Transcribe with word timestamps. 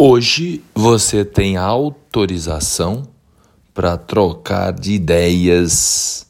Hoje 0.00 0.62
você 0.72 1.24
tem 1.24 1.56
autorização 1.56 3.02
para 3.74 3.96
trocar 3.96 4.72
de 4.72 4.92
ideias 4.92 6.24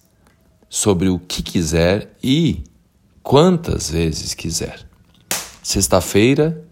sobre 0.71 1.11
o 1.11 1.19
que 1.19 1.43
quiser 1.43 2.17
e 2.25 2.65
quantas 3.23 3.91
vezes 3.91 4.33
quiser. 4.33 4.89
Sexta-feira, 5.63 6.65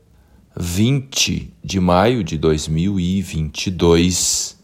20 0.58 1.52
de 1.62 1.78
maio 1.78 2.24
de 2.24 2.38
2022, 2.38 4.56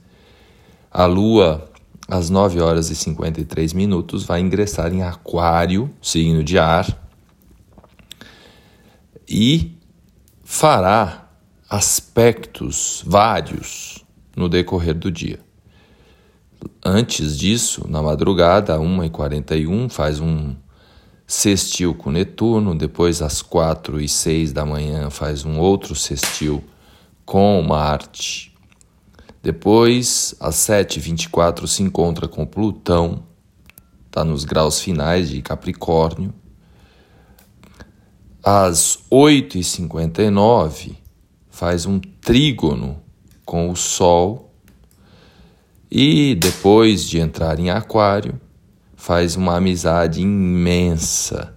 a 0.90 1.04
Lua, 1.04 1.70
às 2.08 2.30
9 2.30 2.62
horas 2.62 2.88
e 2.88 2.96
53 2.96 3.74
minutos, 3.74 4.24
vai 4.24 4.40
ingressar 4.40 4.90
em 4.90 5.02
Aquário, 5.02 5.90
signo 6.00 6.42
de 6.42 6.58
ar, 6.58 6.98
e 9.28 9.76
fará 10.42 11.21
aspectos 11.72 13.02
vários 13.06 14.04
no 14.36 14.46
decorrer 14.46 14.94
do 14.94 15.10
dia. 15.10 15.40
Antes 16.84 17.38
disso, 17.38 17.86
na 17.88 18.02
madrugada, 18.02 18.76
1h41, 18.78 19.88
faz 19.88 20.20
um 20.20 20.54
sextil 21.26 21.94
com 21.94 22.10
Netuno, 22.10 22.74
depois 22.74 23.22
às 23.22 23.40
4 23.40 24.02
e 24.02 24.06
6 24.06 24.52
da 24.52 24.66
manhã 24.66 25.08
faz 25.08 25.46
um 25.46 25.58
outro 25.58 25.94
sextil 25.94 26.62
com 27.24 27.62
Marte. 27.62 28.54
Depois, 29.42 30.34
às 30.38 30.56
7h24, 30.56 31.66
se 31.66 31.82
encontra 31.82 32.28
com 32.28 32.44
Plutão, 32.44 33.22
está 34.08 34.22
nos 34.22 34.44
graus 34.44 34.78
finais 34.78 35.30
de 35.30 35.40
Capricórnio. 35.40 36.34
Às 38.44 38.98
8h59, 39.10 41.00
faz 41.62 41.86
um 41.86 42.00
trígono 42.00 43.00
com 43.44 43.70
o 43.70 43.76
Sol 43.76 44.52
e 45.88 46.34
depois 46.34 47.08
de 47.08 47.20
entrar 47.20 47.60
em 47.60 47.70
Aquário, 47.70 48.34
faz 48.96 49.36
uma 49.36 49.58
amizade 49.58 50.20
imensa 50.20 51.54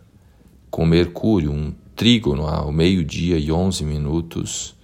com 0.70 0.86
Mercúrio, 0.86 1.52
um 1.52 1.74
trígono 1.96 2.46
ao 2.46 2.72
meio-dia 2.72 3.40
e 3.40 3.52
11 3.52 3.84
minutos. 3.84 4.76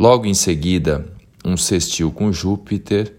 Logo 0.00 0.24
em 0.24 0.32
seguida, 0.32 1.12
um 1.44 1.58
sextil 1.58 2.10
com 2.10 2.32
Júpiter 2.32 3.14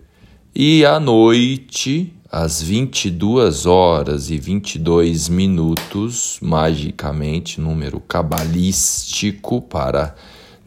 e 0.56 0.84
à 0.84 1.00
noite, 1.00 2.12
às 2.32 2.64
22 2.64 3.68
horas 3.68 4.32
e 4.32 4.40
22 4.40 5.30
minutos, 5.30 6.40
magicamente, 6.42 7.62
número 7.62 8.00
cabalístico 8.00 9.62
para 9.62 10.16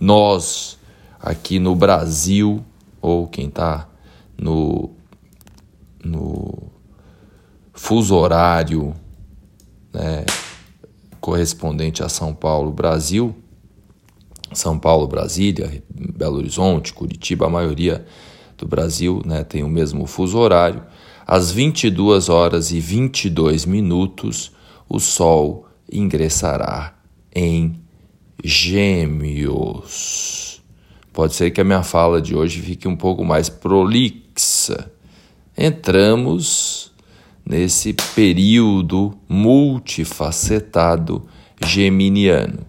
nós 0.02 0.80
aqui 1.20 1.60
no 1.60 1.76
Brasil, 1.76 2.64
ou 3.00 3.28
quem 3.28 3.46
está 3.46 3.88
no, 4.36 4.90
no 6.04 6.72
fuso 7.72 8.16
horário 8.16 8.92
né, 9.94 10.24
correspondente 11.20 12.02
a 12.02 12.08
São 12.08 12.34
Paulo, 12.34 12.72
Brasil, 12.72 13.32
São 14.52 14.76
Paulo, 14.76 15.06
Brasília, 15.06 15.84
Belo 15.88 16.38
Horizonte, 16.38 16.92
Curitiba, 16.92 17.46
a 17.46 17.50
maioria 17.50 18.04
do 18.58 18.66
Brasil 18.66 19.22
né, 19.24 19.44
tem 19.44 19.62
o 19.62 19.68
mesmo 19.68 20.04
fuso 20.06 20.36
horário. 20.36 20.82
Às 21.24 21.52
22 21.52 22.28
horas 22.28 22.72
e 22.72 22.80
22 22.80 23.64
minutos, 23.64 24.50
o 24.88 24.98
Sol 24.98 25.68
ingressará 25.90 26.96
em 27.32 27.81
Gêmeos. 28.42 30.32
Pode 31.12 31.34
ser 31.34 31.50
que 31.50 31.60
a 31.60 31.64
minha 31.64 31.82
fala 31.82 32.20
de 32.20 32.34
hoje 32.34 32.60
fique 32.60 32.88
um 32.88 32.96
pouco 32.96 33.24
mais 33.24 33.48
prolixa. 33.48 34.90
Entramos 35.56 36.90
nesse 37.44 37.94
período 38.14 39.14
multifacetado 39.28 41.24
geminiano. 41.64 42.66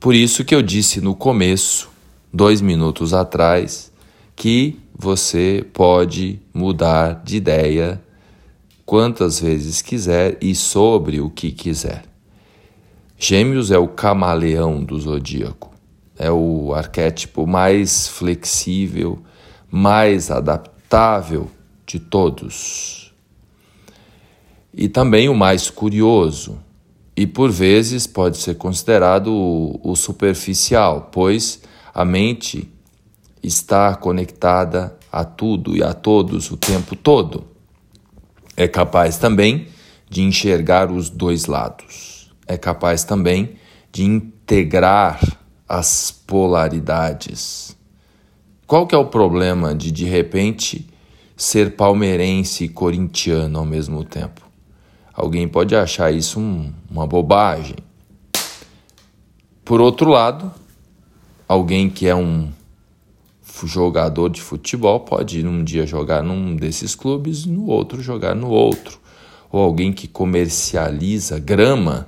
Por 0.00 0.14
isso 0.14 0.44
que 0.44 0.54
eu 0.54 0.62
disse 0.62 1.00
no 1.00 1.14
começo, 1.14 1.88
dois 2.32 2.60
minutos 2.60 3.14
atrás, 3.14 3.90
que 4.36 4.78
você 4.94 5.64
pode 5.72 6.40
mudar 6.52 7.22
de 7.24 7.36
ideia 7.36 8.02
quantas 8.84 9.40
vezes 9.40 9.80
quiser 9.82 10.36
e 10.40 10.54
sobre 10.54 11.20
o 11.20 11.30
que 11.30 11.50
quiser. 11.50 12.07
Gêmeos 13.20 13.72
é 13.72 13.78
o 13.78 13.88
camaleão 13.88 14.80
do 14.80 14.96
zodíaco, 14.96 15.74
é 16.16 16.30
o 16.30 16.72
arquétipo 16.72 17.48
mais 17.48 18.06
flexível, 18.06 19.18
mais 19.68 20.30
adaptável 20.30 21.50
de 21.84 21.98
todos. 21.98 23.12
E 24.72 24.88
também 24.88 25.28
o 25.28 25.34
mais 25.34 25.68
curioso, 25.68 26.60
e 27.16 27.26
por 27.26 27.50
vezes 27.50 28.06
pode 28.06 28.36
ser 28.36 28.54
considerado 28.54 29.32
o, 29.32 29.80
o 29.82 29.96
superficial, 29.96 31.08
pois 31.10 31.60
a 31.92 32.04
mente 32.04 32.70
está 33.42 33.96
conectada 33.96 34.96
a 35.10 35.24
tudo 35.24 35.76
e 35.76 35.82
a 35.82 35.92
todos 35.92 36.52
o 36.52 36.56
tempo 36.56 36.94
todo. 36.94 37.48
É 38.56 38.68
capaz 38.68 39.18
também 39.18 39.66
de 40.08 40.22
enxergar 40.22 40.92
os 40.92 41.10
dois 41.10 41.46
lados 41.46 42.17
é 42.48 42.56
capaz 42.56 43.04
também 43.04 43.56
de 43.92 44.02
integrar 44.02 45.20
as 45.68 46.10
polaridades. 46.10 47.76
Qual 48.66 48.86
que 48.86 48.94
é 48.94 48.98
o 48.98 49.04
problema 49.04 49.74
de 49.74 49.92
de 49.92 50.06
repente 50.06 50.88
ser 51.36 51.76
palmeirense 51.76 52.64
e 52.64 52.68
corintiano 52.68 53.58
ao 53.58 53.64
mesmo 53.66 54.02
tempo? 54.02 54.48
Alguém 55.12 55.46
pode 55.46 55.76
achar 55.76 56.12
isso 56.12 56.40
um, 56.40 56.72
uma 56.90 57.06
bobagem. 57.06 57.76
Por 59.64 59.80
outro 59.80 60.10
lado, 60.10 60.50
alguém 61.46 61.90
que 61.90 62.06
é 62.06 62.14
um 62.14 62.50
jogador 63.64 64.28
de 64.28 64.40
futebol 64.40 65.00
pode 65.00 65.44
um 65.46 65.64
dia 65.64 65.86
jogar 65.86 66.22
num 66.22 66.54
desses 66.54 66.94
clubes, 66.94 67.44
no 67.44 67.66
outro 67.66 68.00
jogar 68.00 68.34
no 68.34 68.48
outro. 68.48 68.98
Ou 69.50 69.60
alguém 69.60 69.92
que 69.92 70.06
comercializa 70.06 71.38
grama 71.38 72.06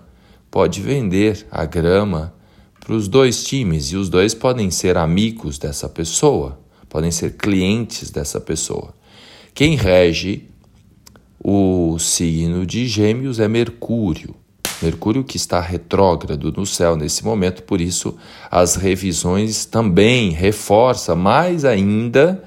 pode 0.50 0.80
vender 0.80 1.46
a 1.50 1.64
grama 1.64 2.34
para 2.80 2.94
os 2.94 3.06
dois 3.06 3.44
times 3.44 3.86
e 3.92 3.96
os 3.96 4.08
dois 4.08 4.34
podem 4.34 4.70
ser 4.70 4.96
amigos 4.96 5.58
dessa 5.58 5.88
pessoa, 5.88 6.58
podem 6.88 7.10
ser 7.10 7.36
clientes 7.36 8.10
dessa 8.10 8.40
pessoa. 8.40 8.94
Quem 9.54 9.76
rege 9.76 10.48
o 11.38 11.98
signo 11.98 12.66
de 12.66 12.86
Gêmeos 12.86 13.38
é 13.38 13.48
Mercúrio. 13.48 14.34
Mercúrio 14.82 15.22
que 15.22 15.36
está 15.36 15.60
retrógrado 15.60 16.50
no 16.52 16.64
céu 16.64 16.96
nesse 16.96 17.24
momento, 17.24 17.62
por 17.62 17.80
isso 17.80 18.16
as 18.50 18.76
revisões 18.76 19.66
também 19.66 20.30
reforça 20.30 21.14
mais 21.14 21.64
ainda 21.64 22.42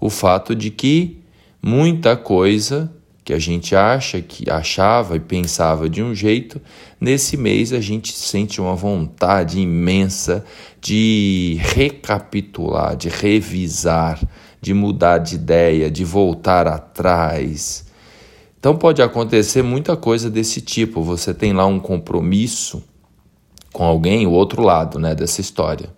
o 0.00 0.10
fato 0.10 0.54
de 0.54 0.70
que 0.70 1.20
muita 1.62 2.16
coisa 2.16 2.92
que 3.28 3.34
a 3.34 3.38
gente 3.38 3.76
acha 3.76 4.22
que 4.22 4.50
achava 4.50 5.14
e 5.14 5.20
pensava 5.20 5.86
de 5.86 6.02
um 6.02 6.14
jeito, 6.14 6.58
nesse 6.98 7.36
mês 7.36 7.74
a 7.74 7.80
gente 7.80 8.10
sente 8.10 8.58
uma 8.58 8.74
vontade 8.74 9.60
imensa 9.60 10.42
de 10.80 11.58
recapitular, 11.60 12.96
de 12.96 13.10
revisar, 13.10 14.18
de 14.62 14.72
mudar 14.72 15.18
de 15.18 15.34
ideia, 15.34 15.90
de 15.90 16.06
voltar 16.06 16.66
atrás. 16.66 17.84
Então 18.58 18.74
pode 18.74 19.02
acontecer 19.02 19.60
muita 19.62 19.94
coisa 19.94 20.30
desse 20.30 20.62
tipo. 20.62 21.02
Você 21.02 21.34
tem 21.34 21.52
lá 21.52 21.66
um 21.66 21.78
compromisso 21.78 22.82
com 23.74 23.84
alguém, 23.84 24.26
o 24.26 24.30
outro 24.30 24.62
lado 24.62 24.98
né, 24.98 25.14
dessa 25.14 25.42
história. 25.42 25.90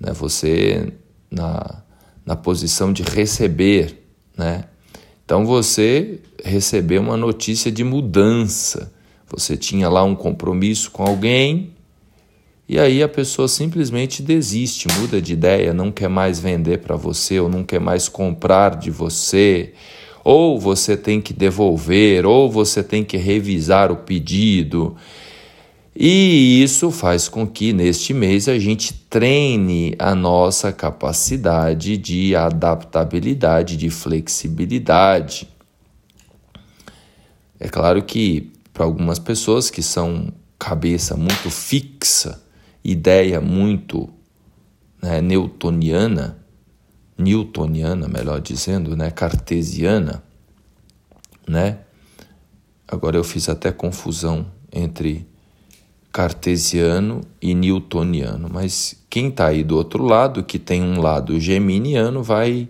Né? 0.00 0.10
Você 0.14 0.90
na, 1.30 1.82
na 2.24 2.34
posição 2.34 2.94
de 2.94 3.02
receber, 3.02 4.02
né? 4.34 4.64
Então 5.32 5.46
você 5.46 6.20
recebeu 6.44 7.00
uma 7.00 7.16
notícia 7.16 7.72
de 7.72 7.82
mudança. 7.82 8.92
Você 9.28 9.56
tinha 9.56 9.88
lá 9.88 10.04
um 10.04 10.14
compromisso 10.14 10.90
com 10.90 11.04
alguém 11.04 11.70
e 12.68 12.78
aí 12.78 13.02
a 13.02 13.08
pessoa 13.08 13.48
simplesmente 13.48 14.22
desiste, 14.22 14.88
muda 15.00 15.22
de 15.22 15.32
ideia, 15.32 15.72
não 15.72 15.90
quer 15.90 16.10
mais 16.10 16.38
vender 16.38 16.80
para 16.80 16.96
você 16.96 17.40
ou 17.40 17.48
não 17.48 17.64
quer 17.64 17.80
mais 17.80 18.10
comprar 18.10 18.76
de 18.76 18.90
você. 18.90 19.72
Ou 20.22 20.60
você 20.60 20.98
tem 20.98 21.18
que 21.18 21.32
devolver, 21.32 22.26
ou 22.26 22.50
você 22.50 22.82
tem 22.82 23.02
que 23.02 23.16
revisar 23.16 23.90
o 23.90 23.96
pedido. 23.96 24.94
E 25.94 26.62
isso 26.62 26.90
faz 26.90 27.28
com 27.28 27.46
que 27.46 27.72
neste 27.72 28.14
mês 28.14 28.48
a 28.48 28.58
gente 28.58 28.94
treine 28.94 29.94
a 29.98 30.14
nossa 30.14 30.72
capacidade 30.72 31.98
de 31.98 32.34
adaptabilidade, 32.34 33.76
de 33.76 33.90
flexibilidade. 33.90 35.46
É 37.60 37.68
claro 37.68 38.02
que 38.02 38.52
para 38.72 38.84
algumas 38.84 39.18
pessoas 39.18 39.70
que 39.70 39.82
são 39.82 40.32
cabeça 40.58 41.14
muito 41.14 41.50
fixa, 41.50 42.42
ideia 42.82 43.40
muito 43.40 44.08
né, 45.02 45.20
newtoniana, 45.20 46.38
newtoniana, 47.18 48.08
melhor 48.08 48.40
dizendo, 48.40 48.96
né, 48.96 49.10
cartesiana, 49.10 50.22
né? 51.46 51.80
Agora 52.88 53.16
eu 53.16 53.24
fiz 53.24 53.48
até 53.48 53.70
confusão 53.70 54.46
entre 54.72 55.26
cartesiano 56.12 57.22
e 57.40 57.54
newtoniano, 57.54 58.50
mas 58.52 59.02
quem 59.08 59.28
está 59.28 59.46
aí 59.46 59.64
do 59.64 59.74
outro 59.76 60.04
lado, 60.04 60.44
que 60.44 60.58
tem 60.58 60.82
um 60.82 61.00
lado 61.00 61.40
geminiano, 61.40 62.22
vai 62.22 62.68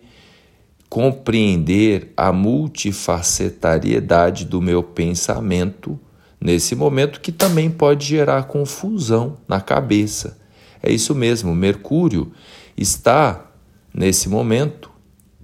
compreender 0.88 2.12
a 2.16 2.32
multifacetariedade 2.32 4.44
do 4.44 4.60
meu 4.60 4.80
pensamento 4.82 5.98
nesse 6.40 6.76
momento, 6.76 7.20
que 7.20 7.32
também 7.32 7.70
pode 7.70 8.06
gerar 8.06 8.44
confusão 8.44 9.38
na 9.48 9.60
cabeça. 9.60 10.38
É 10.82 10.92
isso 10.92 11.14
mesmo, 11.14 11.54
Mercúrio 11.54 12.32
está 12.76 13.46
nesse 13.94 14.28
momento 14.28 14.92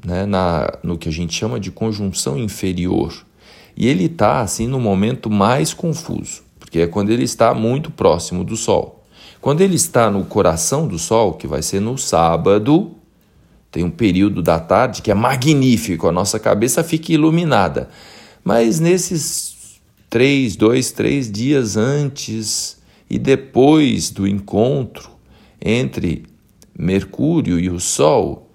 né, 0.05 0.27
na, 0.27 0.79
no 0.83 0.99
que 0.99 1.09
a 1.09 1.13
gente 1.13 1.35
chama 1.35 1.59
de 1.59 1.71
conjunção 1.71 2.39
inferior. 2.39 3.27
E 3.77 3.87
ele 3.87 4.07
está 4.07 4.41
assim 4.41 4.67
no 4.67 4.81
momento 4.81 5.31
mais 5.31 5.73
confuso, 5.73 6.43
porque 6.69 6.81
é 6.81 6.87
quando 6.87 7.09
ele 7.09 7.25
está 7.25 7.55
muito 7.55 7.91
próximo 7.91 8.45
do 8.45 8.55
Sol. 8.55 9.03
Quando 9.41 9.63
ele 9.63 9.75
está 9.75 10.11
no 10.11 10.23
coração 10.27 10.87
do 10.87 10.99
Sol, 10.99 11.33
que 11.33 11.47
vai 11.47 11.63
ser 11.63 11.81
no 11.81 11.97
sábado, 11.97 12.91
tem 13.73 13.85
um 13.85 13.91
período 13.91 14.43
da 14.43 14.61
tarde 14.61 15.01
que 15.01 15.11
é 15.11 15.15
magnífico, 15.15 16.07
a 16.07 16.13
nossa 16.13 16.39
cabeça 16.39 16.85
fica 16.85 17.11
iluminada. 17.11 17.89
Mas 18.45 18.81
nesses 18.81 19.81
três, 20.11 20.57
dois, 20.57 20.93
três 20.93 21.33
dias 21.33 21.79
antes 21.79 22.77
e 23.09 23.19
depois 23.19 24.11
do 24.11 24.27
encontro 24.27 25.11
entre 25.59 26.27
Mercúrio 26.79 27.59
e 27.59 27.71
o 27.71 27.81
Sol, 27.81 28.51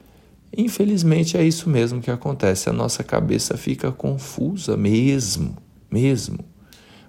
infelizmente 0.56 1.36
é 1.36 1.44
isso 1.44 1.68
mesmo 1.68 2.00
que 2.00 2.12
acontece. 2.12 2.70
A 2.70 2.74
nossa 2.74 3.04
cabeça 3.04 3.58
fica 3.58 3.92
confusa 3.92 4.78
mesmo, 4.78 5.58
mesmo. 5.90 6.53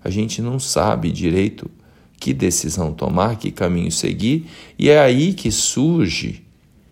A 0.04 0.10
gente 0.10 0.42
não 0.42 0.60
sabe 0.60 1.10
direito 1.10 1.70
que 2.20 2.34
decisão 2.34 2.92
tomar, 2.92 3.36
que 3.36 3.50
caminho 3.50 3.90
seguir, 3.90 4.46
e 4.78 4.90
é 4.90 5.00
aí 5.00 5.32
que 5.32 5.50
surge 5.50 6.44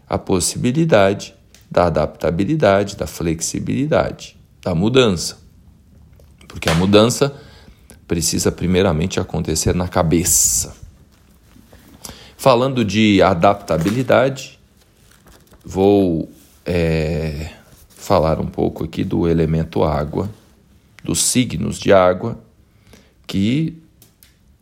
a 0.08 0.18
possibilidade 0.18 1.34
da 1.70 1.86
adaptabilidade, 1.86 2.96
da 2.96 3.06
flexibilidade, 3.06 4.36
da 4.62 4.74
mudança. 4.74 5.38
Porque 6.48 6.68
a 6.68 6.74
mudança 6.74 7.34
precisa 8.06 8.50
primeiramente 8.50 9.20
acontecer 9.20 9.74
na 9.74 9.88
cabeça. 9.88 10.74
Falando 12.36 12.84
de 12.84 13.22
adaptabilidade, 13.22 14.58
vou 15.64 16.30
é, 16.66 17.52
falar 17.88 18.40
um 18.40 18.46
pouco 18.46 18.84
aqui 18.84 19.04
do 19.04 19.28
elemento 19.28 19.82
água, 19.84 20.28
dos 21.02 21.22
signos 21.22 21.78
de 21.78 21.92
água, 21.92 22.38
que, 23.26 23.76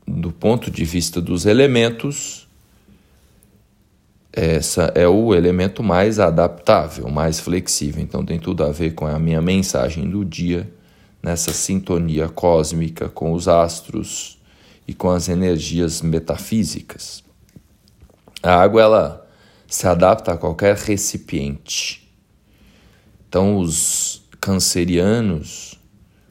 do 0.06 0.32
ponto 0.32 0.70
de 0.70 0.84
vista 0.84 1.20
dos 1.20 1.46
elementos, 1.46 2.48
essa 4.32 4.92
é 4.94 5.08
o 5.08 5.34
elemento 5.34 5.82
mais 5.82 6.20
adaptável, 6.20 7.08
mais 7.08 7.40
flexível. 7.40 8.02
Então 8.02 8.24
tem 8.24 8.38
tudo 8.38 8.64
a 8.64 8.70
ver 8.70 8.94
com 8.94 9.06
a 9.06 9.18
minha 9.18 9.40
mensagem 9.42 10.08
do 10.08 10.24
dia, 10.24 10.72
nessa 11.22 11.52
sintonia 11.52 12.28
cósmica 12.28 13.08
com 13.08 13.32
os 13.32 13.48
astros 13.48 14.38
e 14.86 14.94
com 14.94 15.10
as 15.10 15.28
energias 15.28 16.00
metafísicas. 16.00 17.22
A 18.42 18.54
água 18.54 18.82
ela 18.82 19.30
se 19.66 19.86
adapta 19.86 20.32
a 20.32 20.36
qualquer 20.36 20.76
recipiente. 20.76 22.08
Então 23.28 23.58
os 23.58 24.22
cancerianos, 24.40 25.78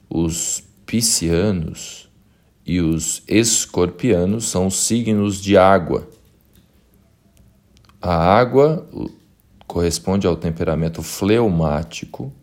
os 0.09 0.63
piscianos 0.85 2.08
e 2.69 2.81
os 2.81 3.23
escorpianos 3.27 4.45
são 4.45 4.69
signos 4.69 5.41
de 5.41 5.57
água 5.57 6.07
a 8.01 8.15
água 8.15 8.87
corresponde 9.67 10.25
ao 10.25 10.37
temperamento 10.37 11.03
fleumático, 11.03 12.33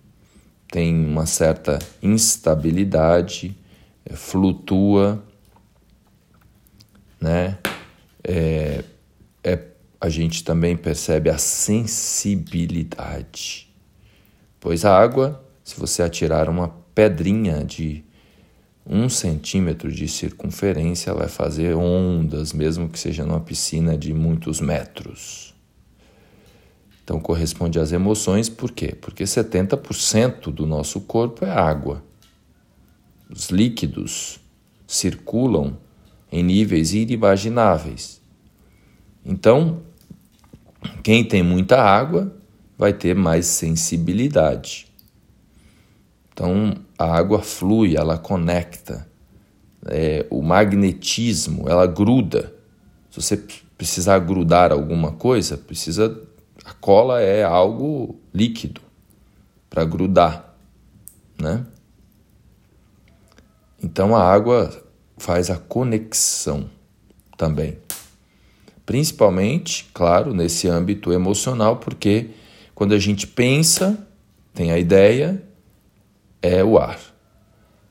tem 0.71 0.95
uma 0.95 1.27
certa 1.27 1.79
instabilidade, 2.03 3.57
é, 4.05 4.15
flutua, 4.15 5.25
né? 7.21 7.59
É, 8.23 8.85
é, 9.43 9.59
a 10.01 10.09
gente 10.11 10.45
também 10.45 10.77
percebe 10.77 11.31
a 11.31 11.39
sensibilidade, 11.39 13.75
pois 14.61 14.85
a 14.85 14.95
água, 14.97 15.43
se 15.65 15.81
você 15.81 16.03
atirar 16.03 16.51
uma 16.51 16.69
pedrinha 16.95 17.65
de 17.65 18.05
um 18.89 19.09
centímetro 19.09 19.91
de 19.91 20.07
circunferência, 20.07 21.13
vai 21.13 21.29
fazer 21.29 21.75
ondas, 21.75 22.53
mesmo 22.53 22.89
que 22.89 22.99
seja 22.99 23.25
numa 23.25 23.41
piscina 23.41 23.99
de 23.99 24.15
muitos 24.15 24.61
metros. 24.61 25.55
Então 27.03 27.21
corresponde 27.21 27.79
às 27.79 27.93
emoções, 27.93 28.49
por 28.49 28.71
quê? 28.71 28.95
Porque 29.01 29.25
70% 29.25 30.53
do 30.53 30.67
nosso 30.67 31.01
corpo 31.01 31.45
é 31.45 31.51
água. 31.51 32.03
Os 33.29 33.49
líquidos 33.49 34.41
circulam 34.87 35.77
em 36.31 36.43
níveis 36.43 36.95
inimagináveis. 36.95 38.21
Então, 39.25 39.83
quem 41.03 41.25
tem 41.25 41.43
muita 41.43 41.81
água 41.81 42.37
vai 42.79 42.93
ter 42.93 43.15
mais 43.15 43.47
sensibilidade. 43.47 44.87
Então, 46.33 46.75
a 46.99 47.05
água 47.17 47.43
flui, 47.43 47.97
ela 47.97 48.19
conecta. 48.19 49.07
É, 49.89 50.27
o 50.31 50.43
magnetismo, 50.43 51.69
ela 51.69 51.87
gruda. 51.87 52.53
Se 53.11 53.21
você 53.21 53.37
precisar 53.77 54.19
grudar 54.19 54.73
alguma 54.73 55.13
coisa, 55.13 55.57
precisa 55.57 56.27
a 56.67 56.73
cola 56.73 57.21
é 57.21 57.45
algo 57.45 58.19
líquido 58.35 58.81
para 59.71 59.85
grudar, 59.85 60.53
né? 61.41 61.65
Então 63.81 64.17
a 64.17 64.23
água 64.25 64.83
faz 65.17 65.49
a 65.49 65.57
conexão 65.57 66.69
também. 67.37 67.79
Principalmente, 68.85 69.89
claro, 69.95 70.35
nesse 70.35 70.67
âmbito 70.67 71.13
emocional, 71.13 71.77
porque 71.77 72.31
quando 72.75 72.95
a 72.95 72.99
gente 72.99 73.29
pensa, 73.29 73.97
tem 74.53 74.73
a 74.73 74.79
ideia, 74.79 75.41
é 76.47 76.65
o 76.65 76.79
ar. 76.79 76.99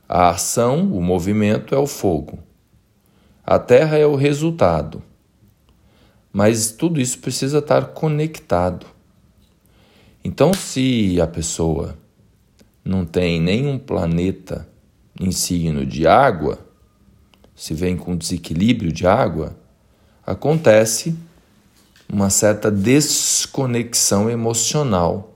A 0.08 0.30
ação, 0.30 0.92
o 0.94 1.02
movimento 1.02 1.74
é 1.74 1.78
o 1.78 1.88
fogo. 1.88 2.40
A 3.44 3.60
terra 3.60 3.98
é 3.98 4.06
o 4.06 4.16
resultado. 4.16 5.02
Mas 6.32 6.72
tudo 6.72 7.00
isso 7.00 7.20
precisa 7.20 7.60
estar 7.60 7.88
conectado. 7.88 8.86
Então, 10.24 10.54
se 10.54 11.20
a 11.22 11.28
pessoa 11.28 11.98
não 12.84 13.06
tem 13.06 13.40
nenhum 13.40 13.78
planeta 13.78 14.68
em 15.20 15.32
signo 15.32 15.86
de 15.86 16.06
água, 16.06 16.60
se 17.56 17.74
vem 17.74 17.96
com 17.96 18.18
desequilíbrio 18.18 18.92
de 18.92 19.08
água, 19.08 19.56
acontece 20.26 21.16
uma 22.12 22.30
certa 22.30 22.70
desconexão 22.70 24.30
emocional. 24.30 25.35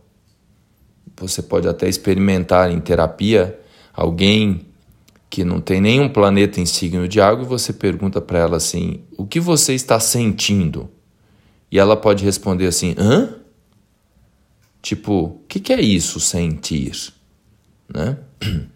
Você 1.20 1.42
pode 1.42 1.68
até 1.68 1.88
experimentar 1.88 2.72
em 2.72 2.80
terapia 2.80 3.60
alguém 3.94 4.66
que 5.30 5.44
não 5.44 5.62
tem 5.62 5.80
nenhum 5.80 6.10
planeta 6.10 6.60
em 6.60 6.66
signo 6.66 7.08
de 7.08 7.22
água 7.22 7.44
e 7.44 7.48
você 7.48 7.72
pergunta 7.72 8.20
para 8.20 8.40
ela 8.40 8.58
assim: 8.58 9.02
"O 9.18 9.26
que 9.26 9.40
você 9.40 9.74
está 9.74 10.00
sentindo?" 10.00 10.90
E 11.72 11.78
ela 11.78 11.96
pode 11.96 12.24
responder 12.24 12.68
assim: 12.68 12.96
"Hã?" 12.98 13.36
Tipo, 14.82 15.14
o 15.14 15.42
que, 15.48 15.60
que 15.60 15.74
é 15.74 15.82
isso 15.82 16.20
sentir, 16.20 17.14
né? 17.94 18.18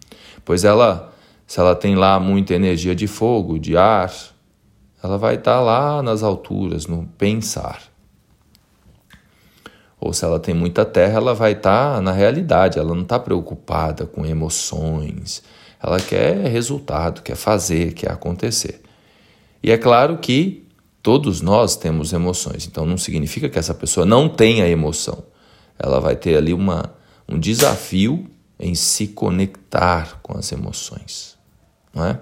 Pois 0.44 0.62
ela, 0.62 1.10
se 1.46 1.58
ela 1.58 1.74
tem 1.74 1.94
lá 1.96 2.20
muita 2.20 2.52
energia 2.52 2.94
de 2.94 3.06
fogo, 3.06 3.58
de 3.58 3.78
ar, 3.78 4.12
ela 5.02 5.16
vai 5.16 5.36
estar 5.36 5.54
tá 5.54 5.60
lá 5.60 6.02
nas 6.02 6.22
alturas, 6.22 6.86
no 6.86 7.06
pensar. 7.16 7.93
Ou 10.04 10.12
se 10.12 10.22
ela 10.22 10.38
tem 10.38 10.54
muita 10.54 10.84
terra, 10.84 11.14
ela 11.14 11.32
vai 11.32 11.52
estar 11.52 11.94
tá 11.94 12.00
na 12.02 12.12
realidade, 12.12 12.78
ela 12.78 12.94
não 12.94 13.04
está 13.04 13.18
preocupada 13.18 14.04
com 14.04 14.26
emoções, 14.26 15.42
ela 15.82 15.98
quer 15.98 16.46
resultado, 16.46 17.22
quer 17.22 17.36
fazer, 17.36 17.94
quer 17.94 18.10
acontecer. 18.10 18.82
E 19.62 19.70
é 19.70 19.78
claro 19.78 20.18
que 20.18 20.68
todos 21.02 21.40
nós 21.40 21.74
temos 21.74 22.12
emoções, 22.12 22.66
então 22.66 22.84
não 22.84 22.98
significa 22.98 23.48
que 23.48 23.58
essa 23.58 23.72
pessoa 23.72 24.04
não 24.04 24.28
tenha 24.28 24.68
emoção. 24.68 25.24
Ela 25.78 25.98
vai 26.00 26.16
ter 26.16 26.36
ali 26.36 26.52
uma, 26.52 26.92
um 27.26 27.38
desafio 27.38 28.28
em 28.60 28.74
se 28.74 29.08
conectar 29.08 30.20
com 30.22 30.36
as 30.36 30.52
emoções, 30.52 31.38
não 31.94 32.04
é 32.04 32.20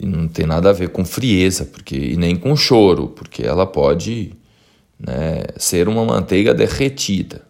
E 0.00 0.04
não 0.04 0.26
tem 0.26 0.41
nada 0.52 0.70
a 0.70 0.72
ver 0.72 0.90
com 0.90 1.04
frieza, 1.04 1.64
porque 1.64 1.96
e 1.96 2.16
nem 2.16 2.36
com 2.36 2.54
choro, 2.54 3.08
porque 3.08 3.42
ela 3.42 3.66
pode 3.66 4.34
né, 4.98 5.44
ser 5.56 5.88
uma 5.88 6.04
manteiga 6.04 6.54
derretida. 6.54 7.42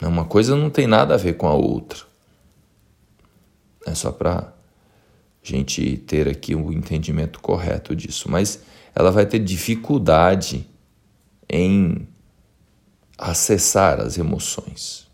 Uma 0.00 0.24
coisa 0.24 0.56
não 0.56 0.68
tem 0.68 0.86
nada 0.86 1.14
a 1.14 1.16
ver 1.16 1.34
com 1.34 1.46
a 1.46 1.54
outra. 1.54 2.00
É 3.86 3.94
só 3.94 4.10
para 4.10 4.52
gente 5.42 5.96
ter 5.98 6.28
aqui 6.28 6.54
o 6.54 6.66
um 6.66 6.72
entendimento 6.72 7.40
correto 7.40 7.94
disso. 7.94 8.30
Mas 8.30 8.62
ela 8.94 9.10
vai 9.10 9.26
ter 9.26 9.38
dificuldade 9.38 10.68
em 11.48 12.08
acessar 13.16 14.00
as 14.00 14.18
emoções. 14.18 15.06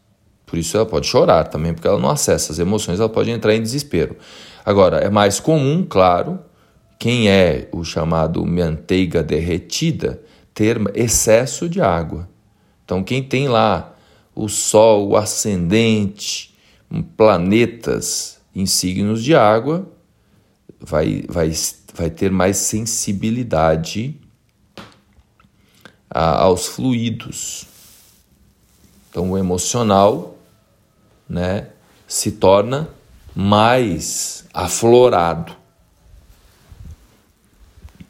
Por 0.46 0.58
isso 0.58 0.76
ela 0.76 0.86
pode 0.86 1.06
chorar 1.06 1.44
também, 1.44 1.74
porque 1.74 1.86
ela 1.86 1.98
não 1.98 2.08
acessa 2.08 2.52
as 2.52 2.58
emoções, 2.58 2.98
ela 2.98 3.08
pode 3.08 3.30
entrar 3.30 3.54
em 3.54 3.60
desespero. 3.60 4.16
Agora, 4.64 4.98
é 4.98 5.10
mais 5.10 5.38
comum, 5.38 5.84
claro, 5.86 6.38
quem 6.98 7.28
é 7.28 7.68
o 7.72 7.84
chamado 7.84 8.44
manteiga 8.44 9.22
derretida, 9.22 10.20
ter 10.52 10.80
excesso 10.96 11.68
de 11.68 11.80
água. 11.80 12.28
Então, 12.84 13.04
quem 13.04 13.22
tem 13.22 13.48
lá 13.48 13.94
o 14.34 14.48
Sol, 14.48 15.08
o 15.08 15.16
ascendente, 15.16 16.56
planetas 17.16 18.40
em 18.54 18.66
signos 18.66 19.22
de 19.22 19.34
água, 19.34 19.88
vai, 20.80 21.24
vai, 21.28 21.52
vai 21.94 22.10
ter 22.10 22.30
mais 22.30 22.56
sensibilidade 22.56 24.16
a, 26.10 26.42
aos 26.42 26.66
fluidos. 26.66 27.66
Então, 29.10 29.32
o 29.32 29.38
emocional 29.38 30.36
né, 31.28 31.68
se 32.06 32.32
torna 32.32 32.88
mais 33.34 34.46
aflorado, 34.52 35.54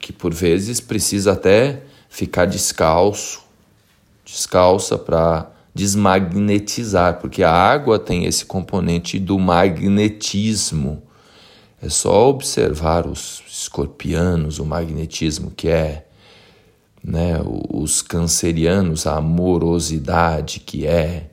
que 0.08 0.12
por 0.14 0.32
vezes 0.32 0.80
precisa 0.80 1.32
até 1.32 1.82
ficar 2.08 2.46
descalço, 2.46 3.42
descalça 4.24 4.96
para 4.96 5.50
desmagnetizar, 5.74 7.18
porque 7.20 7.42
a 7.42 7.52
água 7.52 7.98
tem 7.98 8.24
esse 8.24 8.46
componente 8.46 9.18
do 9.18 9.38
magnetismo. 9.38 11.02
É 11.82 11.90
só 11.90 12.30
observar 12.30 13.06
os 13.06 13.42
escorpianos, 13.46 14.58
o 14.58 14.64
magnetismo 14.64 15.50
que 15.50 15.68
é, 15.68 16.06
né, 17.04 17.34
os 17.68 18.00
cancerianos, 18.00 19.06
a 19.06 19.16
amorosidade 19.16 20.60
que 20.60 20.86
é, 20.86 21.28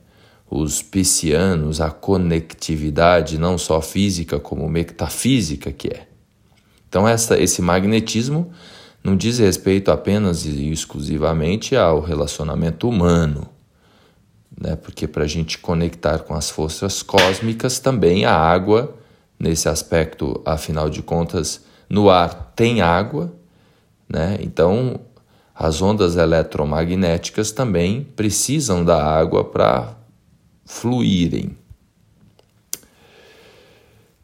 os 0.50 0.82
piscianos, 0.82 1.80
a 1.80 1.90
conectividade 1.90 3.38
não 3.38 3.56
só 3.56 3.80
física 3.80 4.38
como 4.38 4.68
metafísica 4.68 5.72
que 5.72 5.88
é. 5.88 6.15
Então 6.96 7.06
essa, 7.06 7.38
esse 7.38 7.60
magnetismo 7.60 8.50
não 9.04 9.18
diz 9.18 9.38
respeito 9.38 9.90
apenas 9.90 10.46
e 10.46 10.70
exclusivamente 10.70 11.76
ao 11.76 12.00
relacionamento 12.00 12.88
humano, 12.88 13.50
né? 14.58 14.76
porque 14.76 15.06
para 15.06 15.24
a 15.24 15.26
gente 15.26 15.58
conectar 15.58 16.20
com 16.20 16.32
as 16.32 16.48
forças 16.48 17.02
cósmicas 17.02 17.78
também 17.78 18.24
a 18.24 18.34
água 18.34 18.96
nesse 19.38 19.68
aspecto, 19.68 20.40
afinal 20.42 20.88
de 20.88 21.02
contas, 21.02 21.66
no 21.86 22.08
ar 22.08 22.54
tem 22.56 22.80
água, 22.80 23.30
né? 24.08 24.38
Então, 24.40 24.98
as 25.54 25.82
ondas 25.82 26.16
eletromagnéticas 26.16 27.52
também 27.52 28.04
precisam 28.16 28.82
da 28.82 29.04
água 29.04 29.44
para 29.44 29.94
fluírem. 30.64 31.58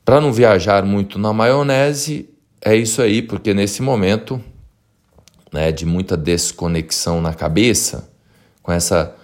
Para 0.07 0.23
não 0.23 0.33
viajar 0.33 0.87
muito 0.87 1.19
na 1.19 1.35
maionese, 1.35 2.32
é 2.65 2.77
isso 2.77 3.03
aí, 3.03 3.21
porque 3.21 3.53
nesse 3.53 3.83
momento 3.83 4.41
né, 5.53 5.73
de 5.73 5.85
muita 5.85 6.17
desconexão 6.17 7.21
na 7.21 7.35
cabeça, 7.35 8.09
com 8.63 8.71
essa 8.71 9.17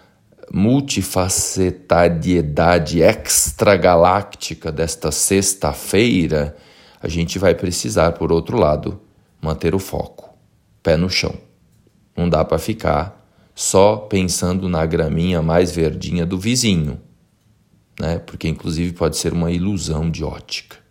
multifacetariedade 0.53 3.01
extragaláctica 3.01 4.73
desta 4.73 5.13
sexta-feira, 5.13 6.57
a 7.01 7.07
gente 7.07 7.39
vai 7.39 7.55
precisar, 7.55 8.11
por 8.13 8.33
outro 8.33 8.59
lado, 8.59 9.01
manter 9.41 9.73
o 9.75 9.79
foco, 9.79 10.37
pé 10.83 10.97
no 10.97 11.09
chão. 11.09 11.37
Não 12.17 12.29
dá 12.29 12.45
para 12.45 12.59
ficar 12.59 13.25
só 13.55 13.97
pensando 13.97 14.69
na 14.69 14.85
graminha 14.85 15.41
mais 15.41 15.71
verdinha 15.71 16.27
do 16.27 16.37
vizinho, 16.39 17.01
né? 18.01 18.19
Porque 18.19 18.49
inclusive 18.49 18.93
pode 18.93 19.17
ser 19.17 19.33
uma 19.33 19.53
ilusão 19.53 20.11
de 20.11 20.25
ótica. 20.25 20.88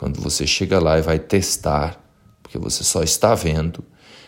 Quando 0.00 0.18
você 0.18 0.46
chega 0.46 0.80
lá 0.80 0.98
e 0.98 1.02
vai 1.02 1.18
testar, 1.18 2.02
porque 2.42 2.56
você 2.56 2.82
só 2.82 3.02
está 3.02 3.34
vendo, 3.34 3.84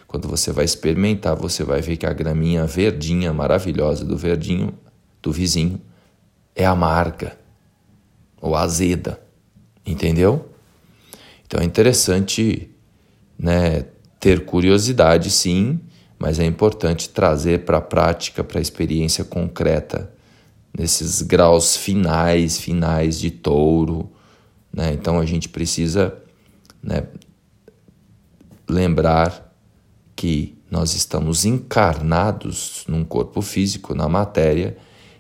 quando 0.07 0.29
você 0.29 0.53
vai 0.53 0.67
experimentar, 0.67 1.35
você 1.35 1.65
vai 1.65 1.81
ver 1.81 1.97
que 1.97 2.05
a 2.05 2.13
graminha 2.13 2.67
verdinha, 2.67 3.33
maravilhosa 3.33 4.05
do 4.05 4.15
verdinho, 4.15 4.79
do 5.23 5.33
vizinho, 5.33 5.81
é 6.55 6.67
amarga 6.67 7.39
ou 8.39 8.55
azeda. 8.55 9.19
Entendeu? 9.87 10.47
Então 11.47 11.59
é 11.59 11.65
interessante 11.65 12.69
né, 13.39 13.87
ter 14.21 14.45
curiosidade, 14.45 15.31
sim, 15.31 15.81
mas 16.19 16.39
é 16.39 16.45
importante 16.45 17.09
trazer 17.09 17.65
para 17.65 17.79
a 17.79 17.81
prática, 17.81 18.45
para 18.45 18.59
a 18.59 18.63
experiência 18.63 19.25
concreta, 19.25 20.13
nesses 20.79 21.23
graus 21.23 21.75
finais, 21.79 22.59
finais 22.59 23.19
de 23.19 23.31
touro. 23.31 24.12
Né? 24.73 24.93
Então 24.93 25.21
a 25.21 25.27
gente 25.27 25.49
precisa 25.49 26.17
né, 26.83 27.07
lembrar 28.69 29.53
que 30.17 30.59
nós 30.71 30.95
estamos 30.95 31.45
encarnados 31.45 32.85
num 32.89 33.05
corpo 33.05 33.43
físico, 33.43 33.95
na 33.95 34.09
matéria, 34.09 34.77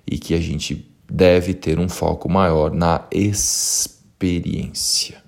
e 0.06 0.18
que 0.18 0.34
a 0.34 0.40
gente 0.40 0.90
deve 1.10 1.54
ter 1.54 1.78
um 1.78 1.88
foco 1.88 2.28
maior 2.28 2.72
na 2.72 3.06
experiência. 3.10 5.21